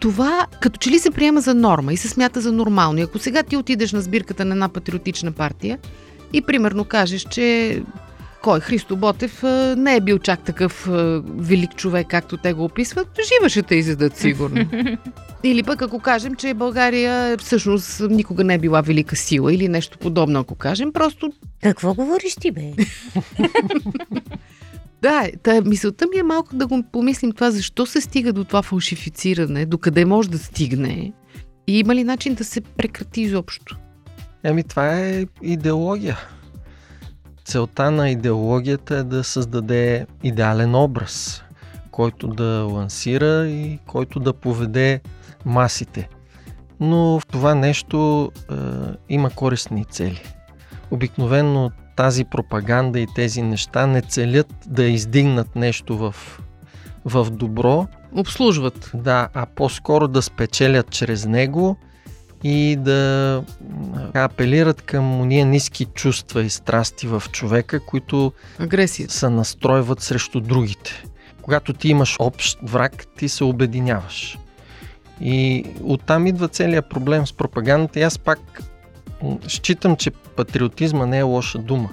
Това 0.00 0.46
като 0.60 0.78
че 0.78 0.90
ли 0.90 0.98
се 0.98 1.10
приема 1.10 1.40
за 1.40 1.54
норма 1.54 1.92
и 1.92 1.96
се 1.96 2.08
смята 2.08 2.40
за 2.40 2.52
нормално. 2.52 2.98
И 2.98 3.02
ако 3.02 3.18
сега 3.18 3.42
ти 3.42 3.56
отидеш 3.56 3.92
на 3.92 4.00
сбирката 4.00 4.44
на 4.44 4.54
една 4.54 4.68
патриотична 4.68 5.32
партия 5.32 5.78
и 6.32 6.42
примерно 6.42 6.84
кажеш, 6.84 7.26
че 7.30 7.82
кой 8.44 8.60
Христо 8.60 8.96
Ботев 8.96 9.42
не 9.76 9.96
е 9.96 10.00
бил 10.00 10.18
чак 10.18 10.40
такъв 10.40 10.88
велик 11.36 11.76
човек, 11.76 12.06
както 12.08 12.36
те 12.36 12.52
го 12.52 12.64
описват, 12.64 13.08
жива 13.34 13.48
ще 13.48 13.62
те 13.62 13.74
изядат 13.74 14.16
сигурно. 14.16 14.68
Или 15.44 15.62
пък 15.62 15.82
ако 15.82 15.98
кажем, 15.98 16.34
че 16.34 16.54
България 16.54 17.38
всъщност 17.38 18.02
никога 18.10 18.44
не 18.44 18.54
е 18.54 18.58
била 18.58 18.80
велика 18.80 19.16
сила 19.16 19.54
или 19.54 19.68
нещо 19.68 19.98
подобно, 19.98 20.40
ако 20.40 20.54
кажем, 20.54 20.92
просто... 20.92 21.32
Какво 21.62 21.94
говориш 21.94 22.34
ти, 22.34 22.50
бе? 22.50 22.62
да, 25.02 25.28
та, 25.42 25.60
мисълта 25.60 26.06
ми 26.06 26.18
е 26.18 26.22
малко 26.22 26.56
да 26.56 26.66
го 26.66 26.82
помислим 26.92 27.32
това, 27.32 27.50
защо 27.50 27.86
се 27.86 28.00
стига 28.00 28.32
до 28.32 28.44
това 28.44 28.62
фалшифициране, 28.62 29.66
до 29.66 29.78
къде 29.78 30.04
може 30.04 30.30
да 30.30 30.38
стигне 30.38 31.12
и 31.66 31.78
има 31.78 31.94
ли 31.94 32.04
начин 32.04 32.34
да 32.34 32.44
се 32.44 32.60
прекрати 32.60 33.20
изобщо? 33.20 33.76
Еми, 34.42 34.64
това 34.64 34.98
е 35.00 35.26
идеология. 35.42 36.18
Целта 37.44 37.90
на 37.90 38.10
идеологията 38.10 38.96
е 38.96 39.02
да 39.02 39.24
създаде 39.24 40.06
идеален 40.22 40.74
образ, 40.74 41.44
който 41.90 42.26
да 42.26 42.66
лансира 42.70 43.48
и 43.48 43.78
който 43.86 44.20
да 44.20 44.32
поведе 44.32 45.00
масите. 45.44 46.08
Но 46.80 47.20
в 47.20 47.26
това 47.26 47.54
нещо 47.54 48.30
е, 48.34 48.54
има 49.08 49.30
корисни 49.30 49.84
цели. 49.84 50.22
Обикновено 50.90 51.70
тази 51.96 52.24
пропаганда 52.24 53.00
и 53.00 53.06
тези 53.14 53.42
неща 53.42 53.86
не 53.86 54.02
целят 54.02 54.54
да 54.66 54.84
издигнат 54.84 55.56
нещо 55.56 55.98
в, 55.98 56.14
в 57.04 57.30
добро. 57.30 57.86
Обслужват. 58.16 58.90
Да, 58.94 59.28
а 59.34 59.46
по-скоро 59.46 60.08
да 60.08 60.22
спечелят 60.22 60.90
чрез 60.90 61.26
него 61.26 61.76
и 62.44 62.76
да 62.76 63.42
апелират 64.14 64.82
към 64.82 65.20
уния 65.20 65.46
ниски 65.46 65.84
чувства 65.84 66.42
и 66.42 66.50
страсти 66.50 67.06
в 67.06 67.22
човека, 67.32 67.80
които 67.80 68.32
Агресия. 68.58 69.10
се 69.10 69.28
настройват 69.28 70.00
срещу 70.00 70.40
другите. 70.40 71.04
Когато 71.42 71.72
ти 71.72 71.88
имаш 71.88 72.16
общ 72.18 72.58
враг, 72.62 73.06
ти 73.18 73.28
се 73.28 73.44
обединяваш. 73.44 74.38
И 75.20 75.64
оттам 75.82 76.26
идва 76.26 76.48
целият 76.48 76.90
проблем 76.90 77.26
с 77.26 77.32
пропагандата. 77.32 78.00
И 78.00 78.02
аз 78.02 78.18
пак 78.18 78.62
считам, 79.48 79.96
че 79.96 80.10
патриотизма 80.10 81.06
не 81.06 81.18
е 81.18 81.22
лоша 81.22 81.58
дума. 81.58 81.90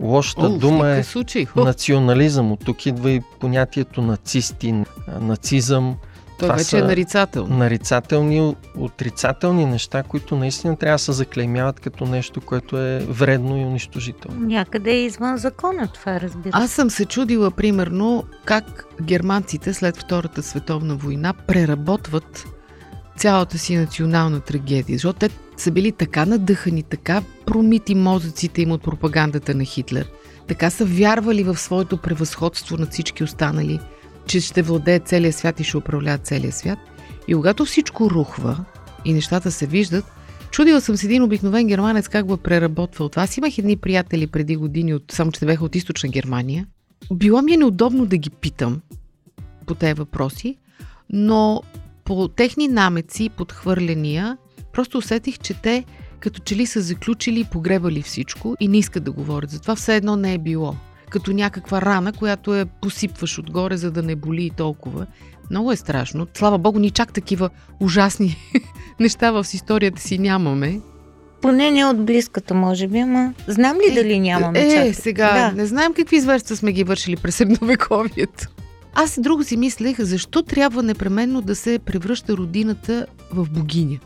Лошата 0.00 0.46
О, 0.46 0.58
дума 0.58 0.88
е 0.88 1.02
случай. 1.02 1.46
национализъм. 1.56 2.52
От 2.52 2.64
тук 2.64 2.86
идва 2.86 3.10
и 3.10 3.22
понятието 3.40 4.02
нацисти, 4.02 4.84
нацизъм. 5.20 5.96
Той 6.38 6.48
Това 6.48 6.58
вече 6.58 6.78
е 6.78 6.82
нарицателно. 6.82 7.56
Нарицателни, 7.56 8.56
отрицателни 8.78 9.66
неща, 9.66 10.02
които 10.02 10.36
наистина 10.36 10.76
трябва 10.76 10.94
да 10.94 10.98
се 10.98 11.12
заклеймяват 11.12 11.80
като 11.80 12.06
нещо, 12.06 12.40
което 12.40 12.78
е 12.78 12.98
вредно 12.98 13.56
и 13.56 13.64
унищожително. 13.64 14.46
Някъде 14.46 14.90
е 14.90 15.04
извън 15.04 15.36
закона 15.36 15.88
това, 15.88 16.20
разбира 16.20 16.50
Аз 16.52 16.70
съм 16.70 16.90
се 16.90 17.04
чудила, 17.04 17.50
примерно, 17.50 18.24
как 18.44 18.86
германците 19.02 19.74
след 19.74 19.96
Втората 19.96 20.42
световна 20.42 20.96
война 20.96 21.32
преработват 21.32 22.44
цялата 23.16 23.58
си 23.58 23.76
национална 23.76 24.40
трагедия, 24.40 24.96
защото 24.96 25.18
те 25.18 25.30
са 25.56 25.70
били 25.70 25.92
така 25.92 26.26
надъхани, 26.26 26.82
така 26.82 27.22
промити 27.46 27.94
мозъците 27.94 28.62
им 28.62 28.72
от 28.72 28.82
пропагандата 28.82 29.54
на 29.54 29.64
Хитлер, 29.64 30.08
така 30.48 30.70
са 30.70 30.84
вярвали 30.84 31.42
в 31.42 31.56
своето 31.56 31.96
превъзходство 31.96 32.76
над 32.76 32.92
всички 32.92 33.24
останали– 33.24 33.80
че 34.26 34.40
ще 34.40 34.62
владее 34.62 34.98
целия 34.98 35.32
свят 35.32 35.60
и 35.60 35.64
ще 35.64 35.76
управлява 35.76 36.18
целия 36.18 36.52
свят. 36.52 36.78
И 37.28 37.34
когато 37.34 37.64
всичко 37.64 38.10
рухва 38.10 38.64
и 39.04 39.12
нещата 39.12 39.50
се 39.50 39.66
виждат, 39.66 40.04
чудила 40.50 40.80
съм 40.80 40.96
с 40.96 41.04
един 41.04 41.22
обикновен 41.22 41.66
германец 41.66 42.08
как 42.08 42.26
го 42.26 42.34
е 42.34 42.36
преработвал. 42.36 43.08
Това 43.08 43.22
аз 43.22 43.36
имах 43.36 43.58
едни 43.58 43.76
приятели 43.76 44.26
преди 44.26 44.56
години, 44.56 44.94
от, 44.94 45.04
само 45.12 45.32
че 45.32 45.40
те 45.40 45.46
бяха 45.46 45.64
от 45.64 45.74
източна 45.74 46.08
Германия. 46.08 46.66
Било 47.12 47.42
ми 47.42 47.52
е 47.52 47.56
неудобно 47.56 48.06
да 48.06 48.16
ги 48.16 48.30
питам 48.30 48.80
по 49.66 49.74
тези 49.74 49.94
въпроси, 49.94 50.56
но 51.10 51.62
по 52.04 52.28
техни 52.28 52.68
намеци, 52.68 53.30
подхвърляния, 53.36 54.36
просто 54.72 54.98
усетих, 54.98 55.38
че 55.38 55.54
те 55.54 55.84
като 56.20 56.42
че 56.42 56.56
ли 56.56 56.66
са 56.66 56.80
заключили 56.80 57.40
и 57.40 57.44
погребали 57.44 58.02
всичко 58.02 58.56
и 58.60 58.68
не 58.68 58.78
искат 58.78 59.04
да 59.04 59.12
говорят. 59.12 59.50
Затова 59.50 59.76
все 59.76 59.96
едно 59.96 60.16
не 60.16 60.34
е 60.34 60.38
било 60.38 60.74
като 61.14 61.32
някаква 61.32 61.82
рана, 61.82 62.12
която 62.12 62.54
я 62.54 62.66
посипваш 62.66 63.38
отгоре, 63.38 63.76
за 63.76 63.90
да 63.90 64.02
не 64.02 64.16
боли 64.16 64.44
и 64.44 64.50
толкова. 64.50 65.06
Много 65.50 65.72
е 65.72 65.76
страшно. 65.76 66.26
Слава 66.34 66.58
Богу, 66.58 66.78
ни 66.78 66.90
чак 66.90 67.12
такива 67.12 67.50
ужасни 67.80 68.36
неща 69.00 69.30
в 69.30 69.46
историята 69.52 70.02
си 70.02 70.18
нямаме. 70.18 70.80
Поне 71.42 71.70
не 71.70 71.84
от 71.84 72.04
близката, 72.04 72.54
може 72.54 72.88
би, 72.88 72.98
ама 72.98 73.34
знам 73.46 73.76
ли 73.76 73.92
е, 73.92 73.94
дали 73.94 74.20
нямаме 74.20 74.60
Е, 74.60 74.70
чак? 74.70 74.86
е 74.86 74.92
сега, 74.94 75.32
да. 75.32 75.56
не 75.56 75.66
знаем 75.66 75.94
какви 75.94 76.20
зверства 76.20 76.56
сме 76.56 76.72
ги 76.72 76.84
вършили 76.84 77.16
през 77.16 77.36
средновековието. 77.36 78.48
Аз 78.94 79.20
друго 79.20 79.44
си 79.44 79.56
мислех, 79.56 80.00
защо 80.00 80.42
трябва 80.42 80.82
непременно 80.82 81.42
да 81.42 81.56
се 81.56 81.78
превръща 81.78 82.36
родината 82.36 83.06
в 83.32 83.50
богиня. 83.50 83.98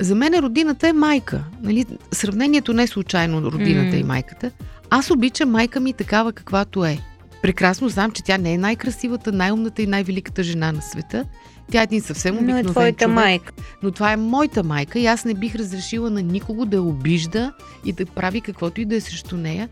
За 0.00 0.14
мен 0.14 0.34
родината 0.34 0.88
е 0.88 0.92
майка. 0.92 1.44
Нали? 1.62 1.86
Сравнението 2.12 2.72
не 2.72 2.82
е 2.82 2.86
случайно 2.86 3.42
родината 3.42 3.96
mm. 3.96 4.00
и 4.00 4.04
майката. 4.04 4.50
Аз 4.94 5.10
обичам 5.10 5.50
майка 5.50 5.80
ми 5.80 5.92
такава 5.92 6.32
каквато 6.32 6.84
е. 6.84 6.98
Прекрасно 7.42 7.88
знам, 7.88 8.10
че 8.10 8.24
тя 8.24 8.38
не 8.38 8.52
е 8.52 8.58
най-красивата, 8.58 9.32
най-умната 9.32 9.82
и 9.82 9.86
най-великата 9.86 10.42
жена 10.42 10.72
на 10.72 10.82
света. 10.82 11.24
Тя 11.70 11.80
е 11.80 11.82
един 11.82 12.00
съвсем 12.00 12.34
обикновен 12.34 12.64
Но 12.64 12.70
е 12.70 12.72
твоята 12.72 13.04
човек, 13.04 13.14
майка. 13.14 13.52
Но 13.82 13.90
това 13.90 14.12
е 14.12 14.16
моята 14.16 14.62
майка 14.62 14.98
и 14.98 15.06
аз 15.06 15.24
не 15.24 15.34
бих 15.34 15.54
разрешила 15.54 16.10
на 16.10 16.22
никого 16.22 16.66
да 16.66 16.76
я 16.76 16.82
обижда 16.82 17.52
и 17.84 17.92
да 17.92 18.06
прави 18.06 18.40
каквото 18.40 18.80
и 18.80 18.84
да 18.84 18.96
е 18.96 19.00
срещу 19.00 19.36
нея. 19.36 19.68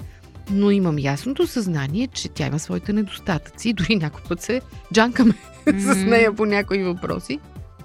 Но 0.51 0.71
имам 0.71 0.99
ясното 0.99 1.47
съзнание, 1.47 2.07
че 2.07 2.29
тя 2.29 2.47
има 2.47 2.59
своите 2.59 2.93
недостатъци. 2.93 3.73
Дори 3.73 3.97
някой 3.97 4.23
път 4.29 4.43
се 4.43 4.61
джанкаме 4.95 5.35
mm-hmm. 5.67 5.93
с 5.95 6.05
нея 6.05 6.37
по 6.37 6.47
някои 6.47 6.83
въпроси. 6.83 7.41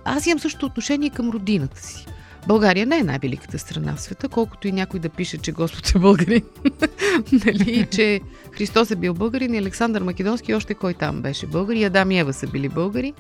Аз 0.06 0.26
имам 0.26 0.40
също 0.40 0.66
отношение 0.66 1.10
към 1.10 1.30
родината 1.30 1.82
си. 1.82 2.06
България 2.48 2.86
не 2.86 2.98
е 2.98 3.04
най-великата 3.04 3.60
страна 3.60 3.96
в 3.96 4.02
света, 4.02 4.30
колкото 4.30 4.68
и 4.68 4.72
някой 4.72 5.00
да 5.00 5.10
пише, 5.10 5.38
че 5.38 5.52
Господ 5.52 5.96
е 5.96 6.00
българин. 6.00 6.42
нали, 7.46 7.88
че 7.92 8.22
Христос 8.52 8.92
е 8.92 8.96
бил 8.96 9.14
българин 9.14 9.54
и 9.54 9.58
Александър 9.58 10.02
Македонски 10.02 10.54
още 10.54 10.74
кой 10.74 10.94
там 10.94 11.22
беше 11.22 11.48
българи, 11.48 11.84
Адам 11.84 12.12
и 12.12 12.20
Ева 12.20 12.34
са 12.34 12.48
били 12.48 12.70
българи. 12.70 13.14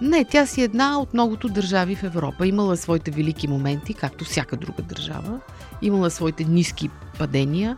Не, 0.00 0.24
тя 0.24 0.46
си 0.46 0.62
една 0.62 1.00
от 1.00 1.14
многото 1.14 1.48
държави 1.48 1.94
в 1.94 2.02
Европа. 2.02 2.46
Имала 2.46 2.76
своите 2.76 3.10
велики 3.10 3.48
моменти, 3.48 3.94
както 3.94 4.24
всяка 4.24 4.56
друга 4.56 4.82
държава. 4.82 5.40
Имала 5.82 6.10
своите 6.10 6.44
ниски 6.44 6.90
падения. 7.18 7.76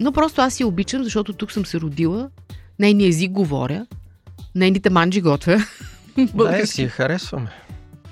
Но 0.00 0.12
просто 0.12 0.40
аз 0.40 0.54
си 0.54 0.64
обичам, 0.64 1.04
защото 1.04 1.32
тук 1.32 1.52
съм 1.52 1.66
се 1.66 1.80
родила. 1.80 2.30
Нейния 2.78 3.08
език 3.08 3.30
говоря. 3.30 3.86
Нейните 4.54 4.90
манджи 4.90 5.20
готвя. 5.20 5.64
Да, 6.34 6.66
си 6.66 6.82
я 6.82 6.88
харесваме. 6.88 7.50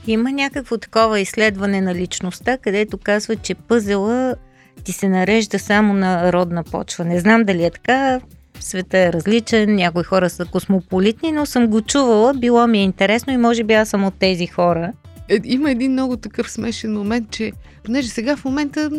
Има 0.06 0.32
някакво 0.32 0.78
такова 0.78 1.20
изследване 1.20 1.80
на 1.80 1.94
личността, 1.94 2.58
където 2.58 2.98
казва, 2.98 3.36
че 3.36 3.54
пъзела 3.54 4.36
ти 4.84 4.92
се 4.92 5.08
нарежда 5.08 5.58
само 5.58 5.94
на 5.94 6.32
родна 6.32 6.64
почва. 6.64 7.04
Не 7.04 7.20
знам 7.20 7.44
дали 7.44 7.64
е 7.64 7.70
така, 7.70 8.20
света 8.60 8.98
е 8.98 9.12
различен, 9.12 9.74
някои 9.74 10.04
хора 10.04 10.30
са 10.30 10.44
космополитни, 10.44 11.32
но 11.32 11.46
съм 11.46 11.66
го 11.66 11.80
чувала, 11.80 12.34
било 12.34 12.66
ми 12.66 12.78
е 12.78 12.82
интересно 12.82 13.32
и 13.32 13.36
може 13.36 13.64
би 13.64 13.74
аз 13.74 13.88
съм 13.88 14.04
от 14.04 14.14
тези 14.18 14.46
хора. 14.46 14.92
Е, 15.28 15.40
има 15.44 15.70
един 15.70 15.92
много 15.92 16.16
такъв 16.16 16.50
смешен 16.50 16.94
момент, 16.94 17.30
че 17.30 17.52
понеже 17.84 18.08
сега 18.08 18.36
в 18.36 18.44
момента 18.44 18.90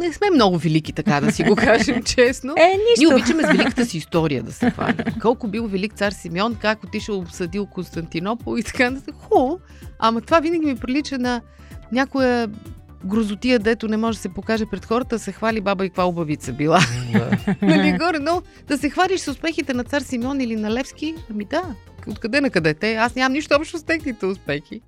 не 0.00 0.12
сме 0.12 0.30
много 0.30 0.58
велики, 0.58 0.92
така 0.92 1.20
да 1.20 1.32
си 1.32 1.42
го 1.42 1.56
кажем 1.56 2.02
честно. 2.02 2.54
Е, 2.58 2.68
нищо. 2.68 2.98
Ние 2.98 3.14
обичаме 3.14 3.42
с 3.42 3.46
великата 3.46 3.86
си 3.86 3.96
история 3.96 4.42
да 4.42 4.52
се 4.52 4.70
хвалим. 4.70 4.96
Колко 5.22 5.48
бил 5.48 5.66
велик 5.66 5.94
цар 5.94 6.12
Симеон, 6.12 6.54
как 6.54 6.84
отишъл 6.84 7.18
обсъдил 7.18 7.66
Константинопол 7.66 8.58
и 8.58 8.62
така 8.62 8.90
се 8.90 9.12
хубаво. 9.12 9.58
Ама 9.98 10.20
това 10.20 10.40
винаги 10.40 10.66
ми 10.66 10.76
прилича 10.76 11.18
на 11.18 11.40
някоя 11.92 12.48
грозотия, 13.04 13.58
дето 13.58 13.88
не 13.88 13.96
може 13.96 14.18
да 14.18 14.22
се 14.22 14.28
покаже 14.28 14.66
пред 14.66 14.84
хората, 14.84 15.18
се 15.18 15.32
хвали 15.32 15.60
баба 15.60 15.86
и 15.86 15.88
каква 15.88 16.04
обавица 16.04 16.52
била. 16.52 16.80
Да. 17.12 17.54
нали, 17.62 17.98
горе, 17.98 18.18
но 18.18 18.42
да 18.68 18.78
се 18.78 18.90
хвалиш 18.90 19.20
с 19.20 19.28
успехите 19.28 19.74
на 19.74 19.84
цар 19.84 20.00
Симеон 20.00 20.40
или 20.40 20.56
на 20.56 20.70
Левски, 20.70 21.14
ами 21.30 21.44
да, 21.44 21.62
откъде 22.06 22.40
на 22.40 22.50
къде 22.50 22.74
те? 22.74 22.94
Аз 22.94 23.14
нямам 23.14 23.32
нищо 23.32 23.54
общо 23.54 23.78
с 23.78 23.82
техните 23.82 24.26
успехи. 24.26 24.80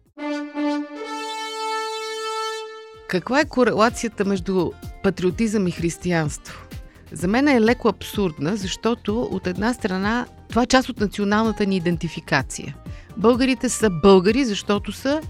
Каква 3.09 3.41
е 3.41 3.45
корелацията 3.45 4.25
между 4.25 4.71
патриотизъм 5.03 5.67
и 5.67 5.71
християнство? 5.71 6.65
За 7.13 7.29
мен 7.29 7.49
е 7.49 7.61
леко 7.61 7.89
абсурдна, 7.89 8.57
защото 8.57 9.23
от 9.23 9.47
една 9.47 9.75
страна 9.75 10.27
това 10.49 10.63
е 10.63 10.67
част 10.67 10.89
от 10.89 11.01
националната 11.01 11.67
ни 11.67 11.77
идентификация. 11.77 12.77
Българите 13.17 13.69
са 13.69 13.91
българи, 13.91 14.45
защото 14.45 14.93
са 14.93 15.21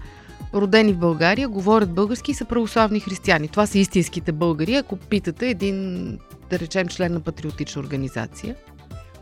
родени 0.53 0.93
в 0.93 0.97
България, 0.97 1.49
говорят 1.49 1.93
български 1.93 2.31
и 2.31 2.33
са 2.33 2.45
православни 2.45 2.99
християни. 2.99 3.47
Това 3.47 3.65
са 3.65 3.79
истинските 3.79 4.31
българи, 4.31 4.75
ако 4.75 4.95
питате 4.95 5.49
един, 5.49 6.07
да 6.49 6.59
речем, 6.59 6.87
член 6.87 7.13
на 7.13 7.19
патриотична 7.19 7.81
организация. 7.81 8.55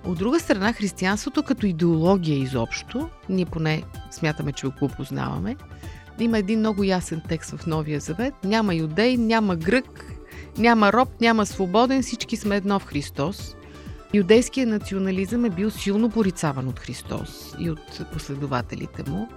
От 0.05 0.17
друга 0.17 0.39
страна, 0.39 0.73
християнството 0.73 1.43
като 1.43 1.65
идеология 1.65 2.37
изобщо, 2.37 3.09
ние 3.29 3.45
поне 3.45 3.83
смятаме, 4.11 4.51
че 4.51 4.67
го 4.67 4.87
познаваме, 4.97 5.55
има 6.19 6.37
един 6.37 6.59
много 6.59 6.83
ясен 6.83 7.21
текст 7.29 7.57
в 7.57 7.67
Новия 7.67 7.99
Завет. 7.99 8.33
Няма 8.43 8.75
юдей, 8.75 9.17
няма 9.17 9.55
грък, 9.55 10.05
няма 10.57 10.93
роб, 10.93 11.09
няма 11.21 11.45
свободен, 11.45 12.01
всички 12.01 12.37
сме 12.37 12.55
едно 12.55 12.79
в 12.79 12.85
Христос. 12.85 13.55
Юдейският 14.13 14.69
национализъм 14.69 15.45
е 15.45 15.49
бил 15.49 15.71
силно 15.71 16.09
порицаван 16.09 16.67
от 16.67 16.79
Христос 16.79 17.55
и 17.59 17.69
от 17.69 18.11
последователите 18.13 19.11
му. 19.11 19.27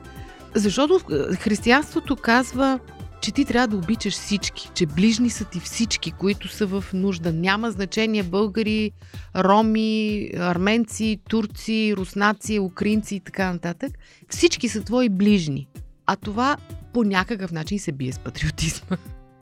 Защото 0.54 1.00
е, 1.12 1.36
християнството 1.36 2.16
казва, 2.16 2.78
че 3.20 3.32
ти 3.32 3.44
трябва 3.44 3.68
да 3.68 3.76
обичаш 3.76 4.14
всички, 4.14 4.70
че 4.74 4.86
ближни 4.86 5.30
са 5.30 5.44
ти 5.44 5.60
всички, 5.60 6.12
които 6.12 6.48
са 6.48 6.66
в 6.66 6.84
нужда. 6.92 7.32
Няма 7.32 7.70
значение 7.70 8.22
българи, 8.22 8.90
роми, 9.36 10.30
арменци, 10.38 11.18
турци, 11.28 11.94
руснаци, 11.96 12.58
украинци 12.58 13.14
и 13.14 13.20
така 13.20 13.52
нататък. 13.52 13.90
Всички 14.28 14.68
са 14.68 14.82
твои 14.82 15.08
ближни. 15.08 15.66
А 16.06 16.16
това 16.16 16.56
по 16.92 17.04
някакъв 17.04 17.52
начин 17.52 17.78
се 17.78 17.92
бие 17.92 18.12
с 18.12 18.18
патриотизма. 18.18 18.96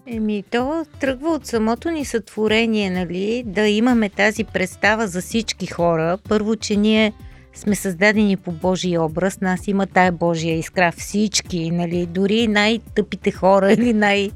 Еми, 0.07 0.45
то 0.51 0.85
тръгва 1.01 1.31
от 1.31 1.47
самото 1.47 1.91
ни 1.91 2.05
сътворение, 2.05 2.91
нали, 2.91 3.43
да 3.47 3.69
имаме 3.69 4.09
тази 4.09 4.45
представа 4.45 5.07
за 5.07 5.21
всички 5.21 5.67
хора. 5.67 6.19
Първо, 6.29 6.57
че 6.57 6.77
ние 6.77 7.13
сме 7.59 7.75
създадени 7.75 8.37
по 8.37 8.53
Божия 8.53 9.03
образ, 9.03 9.41
нас 9.41 9.69
има 9.69 9.87
тая 9.87 10.13
Божия 10.13 10.59
искра. 10.59 10.93
Всички, 10.97 11.71
нали, 11.71 12.07
дори 12.07 12.49
най-тъпите 12.49 13.31
хора 13.31 13.73
или 13.73 13.93
най- 13.93 14.31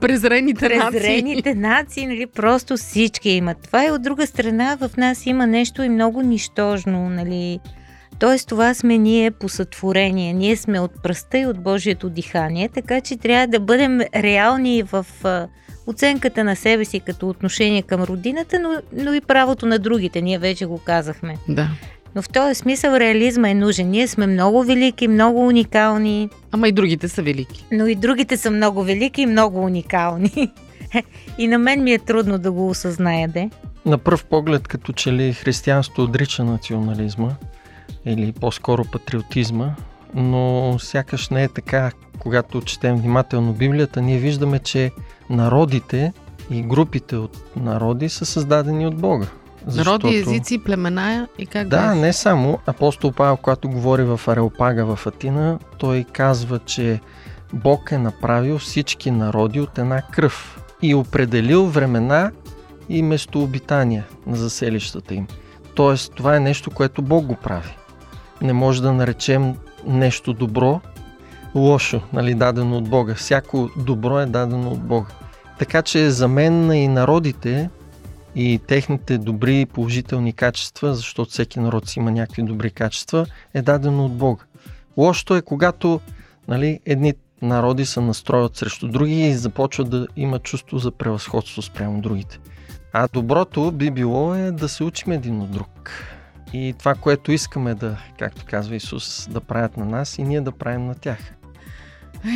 Презрените, 0.00 0.68
презрените 0.68 1.54
нации, 1.54 2.06
нали, 2.06 2.26
просто 2.26 2.76
всички 2.76 3.30
имат. 3.30 3.58
Това 3.62 3.86
и 3.86 3.90
от 3.90 4.02
друга 4.02 4.26
страна 4.26 4.78
в 4.80 4.96
нас 4.96 5.26
има 5.26 5.46
нещо 5.46 5.82
и 5.82 5.88
много 5.88 6.22
нищожно, 6.22 7.10
нали. 7.10 7.60
Тоест 8.18 8.48
това 8.48 8.74
сме 8.74 8.98
ние 8.98 9.30
по 9.30 9.48
сътворение. 9.48 10.32
Ние 10.32 10.56
сме 10.56 10.80
от 10.80 11.02
пръста 11.02 11.38
и 11.38 11.46
от 11.46 11.62
Божието 11.62 12.10
дихание, 12.10 12.68
така 12.68 13.00
че 13.00 13.16
трябва 13.16 13.46
да 13.46 13.60
бъдем 13.60 14.00
реални 14.14 14.82
в 14.82 15.06
оценката 15.86 16.44
на 16.44 16.56
себе 16.56 16.84
си 16.84 17.00
като 17.00 17.28
отношение 17.28 17.82
към 17.82 18.02
родината, 18.02 18.58
но, 18.58 19.02
но 19.04 19.14
и 19.14 19.20
правото 19.20 19.66
на 19.66 19.78
другите. 19.78 20.22
Ние 20.22 20.38
вече 20.38 20.66
го 20.66 20.78
казахме. 20.78 21.36
Да. 21.48 21.68
Но 22.14 22.22
в 22.22 22.28
този 22.28 22.54
смисъл 22.54 22.96
реализма 22.96 23.50
е 23.50 23.54
нужен. 23.54 23.90
Ние 23.90 24.08
сме 24.08 24.26
много 24.26 24.62
велики, 24.64 25.08
много 25.08 25.46
уникални, 25.46 26.30
Ама 26.52 26.68
и 26.68 26.72
другите 26.72 27.08
са 27.08 27.22
велики. 27.22 27.64
но 27.72 27.86
и 27.86 27.94
другите 27.94 28.36
са 28.36 28.50
много 28.50 28.82
велики 28.82 29.22
и 29.22 29.26
много 29.26 29.64
уникални. 29.64 30.52
и 31.38 31.48
на 31.48 31.58
мен 31.58 31.82
ми 31.82 31.92
е 31.92 31.98
трудно 31.98 32.38
да 32.38 32.52
го 32.52 32.68
осъзная, 32.68 33.28
де. 33.28 33.50
На 33.86 33.98
пръв 33.98 34.24
поглед, 34.24 34.68
като 34.68 34.92
че 34.92 35.12
ли 35.12 35.32
християнство 35.32 36.02
отрича 36.02 36.44
национализма 36.44 37.30
или 38.06 38.32
по-скоро 38.32 38.84
патриотизма, 38.84 39.74
но 40.14 40.76
сякаш 40.78 41.28
не 41.28 41.42
е 41.42 41.48
така. 41.48 41.90
Когато 42.18 42.60
четем 42.60 42.96
внимателно 42.96 43.52
Библията, 43.52 44.02
ние 44.02 44.18
виждаме, 44.18 44.58
че 44.58 44.90
народите 45.30 46.12
и 46.50 46.62
групите 46.62 47.16
от 47.16 47.56
народи 47.56 48.08
са 48.08 48.26
създадени 48.26 48.86
от 48.86 48.96
Бога. 48.96 49.26
Народи, 49.66 50.16
езици, 50.16 50.58
племена 50.58 51.28
и 51.38 51.46
как 51.46 51.68
Да, 51.68 51.88
беше? 51.88 52.00
не 52.00 52.12
само. 52.12 52.58
Апостол 52.66 53.12
Павел, 53.12 53.36
когато 53.36 53.68
говори 53.68 54.04
в 54.04 54.20
Ареопага 54.28 54.96
в 54.96 55.06
Атина, 55.06 55.58
той 55.78 56.04
казва, 56.12 56.58
че 56.58 57.00
Бог 57.52 57.92
е 57.92 57.98
направил 57.98 58.58
всички 58.58 59.10
народи 59.10 59.60
от 59.60 59.78
една 59.78 60.02
кръв 60.02 60.60
и 60.82 60.94
определил 60.94 61.66
времена 61.66 62.30
и 62.88 63.02
местообитания 63.02 64.04
на 64.26 64.36
заселищата 64.36 65.14
им. 65.14 65.26
Тоест, 65.74 66.12
това 66.14 66.36
е 66.36 66.40
нещо, 66.40 66.70
което 66.70 67.02
Бог 67.02 67.26
го 67.26 67.34
прави. 67.34 67.76
Не 68.42 68.52
може 68.52 68.82
да 68.82 68.92
наречем 68.92 69.54
нещо 69.86 70.32
добро 70.32 70.80
лошо, 71.54 72.00
нали, 72.12 72.34
дадено 72.34 72.76
от 72.76 72.88
Бога. 72.88 73.14
Всяко 73.14 73.70
добро 73.76 74.20
е 74.20 74.26
дадено 74.26 74.70
от 74.70 74.80
Бога. 74.80 75.10
Така 75.58 75.82
че 75.82 76.10
за 76.10 76.28
мен 76.28 76.72
и 76.72 76.88
народите 76.88 77.70
и 78.34 78.60
техните 78.66 79.18
добри 79.18 79.60
и 79.60 79.66
положителни 79.66 80.32
качества, 80.32 80.94
защото 80.94 81.30
всеки 81.30 81.60
народ 81.60 81.88
си 81.88 81.98
има 81.98 82.10
някакви 82.10 82.42
добри 82.42 82.70
качества, 82.70 83.26
е 83.54 83.62
дадено 83.62 84.04
от 84.04 84.16
Бога. 84.16 84.44
Лошото 84.96 85.36
е 85.36 85.42
когато 85.42 86.00
нали, 86.48 86.80
едни 86.86 87.14
народи 87.42 87.86
се 87.86 88.00
настроят 88.00 88.56
срещу 88.56 88.88
други 88.88 89.20
и 89.20 89.34
започват 89.34 89.90
да 89.90 90.06
имат 90.16 90.42
чувство 90.42 90.78
за 90.78 90.90
превъзходство 90.90 91.62
спрямо 91.62 92.00
другите. 92.00 92.38
А 92.92 93.08
доброто 93.12 93.72
би 93.72 93.90
било 93.90 94.34
е 94.34 94.52
да 94.52 94.68
се 94.68 94.84
учим 94.84 95.12
един 95.12 95.40
от 95.40 95.50
друг. 95.50 95.90
И 96.52 96.74
това, 96.78 96.94
което 96.94 97.32
искаме 97.32 97.74
да, 97.74 97.96
както 98.18 98.44
казва 98.46 98.76
Исус, 98.76 99.28
да 99.30 99.40
правят 99.40 99.76
на 99.76 99.84
нас 99.84 100.18
и 100.18 100.22
ние 100.22 100.40
да 100.40 100.52
правим 100.52 100.86
на 100.86 100.94
тях. 100.94 101.18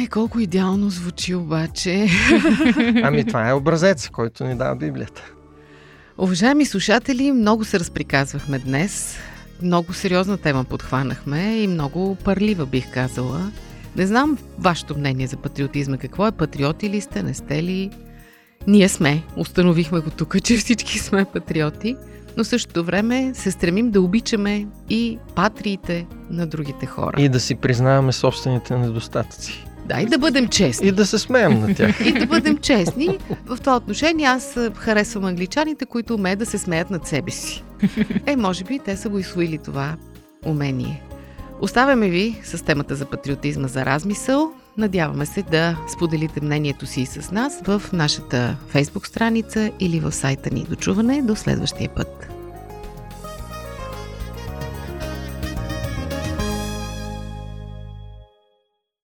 Ей, 0.01 0.07
колко 0.07 0.41
идеално 0.41 0.91
звучи 0.91 1.35
обаче. 1.35 2.09
Ами 3.03 3.25
това 3.25 3.49
е 3.49 3.53
образец, 3.53 4.09
който 4.09 4.45
ни 4.45 4.57
дава 4.57 4.77
Библията. 4.77 5.33
Уважаеми 6.19 6.67
слушатели, 6.67 7.33
много 7.33 7.65
се 7.65 7.81
разприказвахме 7.81 8.59
днес. 8.59 9.17
Много 9.63 9.93
сериозна 9.93 10.39
тема 10.39 10.65
подхванахме 10.65 11.57
и 11.57 11.67
много 11.67 12.17
парлива 12.25 12.67
бих 12.67 12.93
казала. 12.93 13.53
Не 13.97 14.07
знам 14.07 14.39
вашето 14.59 14.99
мнение 14.99 15.27
за 15.27 15.37
патриотизма. 15.37 15.97
Какво 15.97 16.27
е 16.27 16.33
патриоти 16.33 16.91
ли 16.91 17.01
сте, 17.01 17.23
не 17.23 17.35
сте 17.35 17.63
ли? 17.63 17.91
Ние 18.67 18.89
сме. 18.89 19.23
Установихме 19.37 20.01
го 20.01 20.11
тук, 20.11 20.43
че 20.45 20.57
всички 20.57 20.99
сме 20.99 21.25
патриоти. 21.25 21.97
Но 22.37 22.45
същото 22.45 22.85
време 22.85 23.35
се 23.35 23.51
стремим 23.51 23.91
да 23.91 24.01
обичаме 24.01 24.67
и 24.91 25.19
патриите 25.35 26.07
на 26.31 26.47
другите 26.47 26.87
хора. 26.87 27.23
И 27.23 27.29
да 27.29 27.41
си 27.41 27.55
признаваме 27.55 28.13
собствените 28.13 28.77
недостатъци. 28.77 29.68
Да, 29.89 30.01
и 30.01 30.07
да 30.07 30.19
бъдем 30.19 30.49
честни. 30.49 30.89
И 30.89 30.93
да 30.93 31.07
се 31.07 31.19
смеем 31.19 31.61
на 31.61 31.75
тях. 31.75 32.01
И 32.07 32.13
да 32.13 32.27
бъдем 32.27 32.59
честни. 32.59 33.19
В 33.47 33.59
това 33.61 33.77
отношение 33.77 34.27
аз 34.27 34.59
харесвам 34.77 35.25
англичаните, 35.25 35.87
които 35.87 36.15
умеят 36.15 36.39
да 36.39 36.47
се 36.47 36.59
смеят 36.59 36.91
над 36.91 37.07
себе 37.07 37.31
си. 37.31 37.65
Е, 38.27 38.37
може 38.37 38.65
би 38.65 38.79
те 38.79 38.97
са 38.97 39.09
го 39.09 39.19
изсвоили 39.19 39.59
това 39.59 39.97
умение. 40.47 41.03
Оставяме 41.61 42.09
ви 42.09 42.41
с 42.45 42.65
темата 42.65 42.95
за 42.95 43.05
патриотизма 43.05 43.69
за 43.69 43.87
размисъл. 43.87 44.53
Надяваме 44.79 45.27
се 45.27 45.43
да 45.43 45.77
споделите 45.89 46.41
мнението 46.41 46.87
си 46.87 47.01
и 47.01 47.07
с 47.07 47.31
нас 47.31 47.61
в 47.65 47.83
нашата 47.93 48.57
фейсбук 48.69 49.07
страница 49.07 49.71
или 49.81 50.01
в 50.01 50.13
сайта 50.13 50.51
ни. 50.51 50.67
Дочуване 50.69 51.23
до 51.23 51.37
следващия 51.37 51.91
път. 51.97 52.38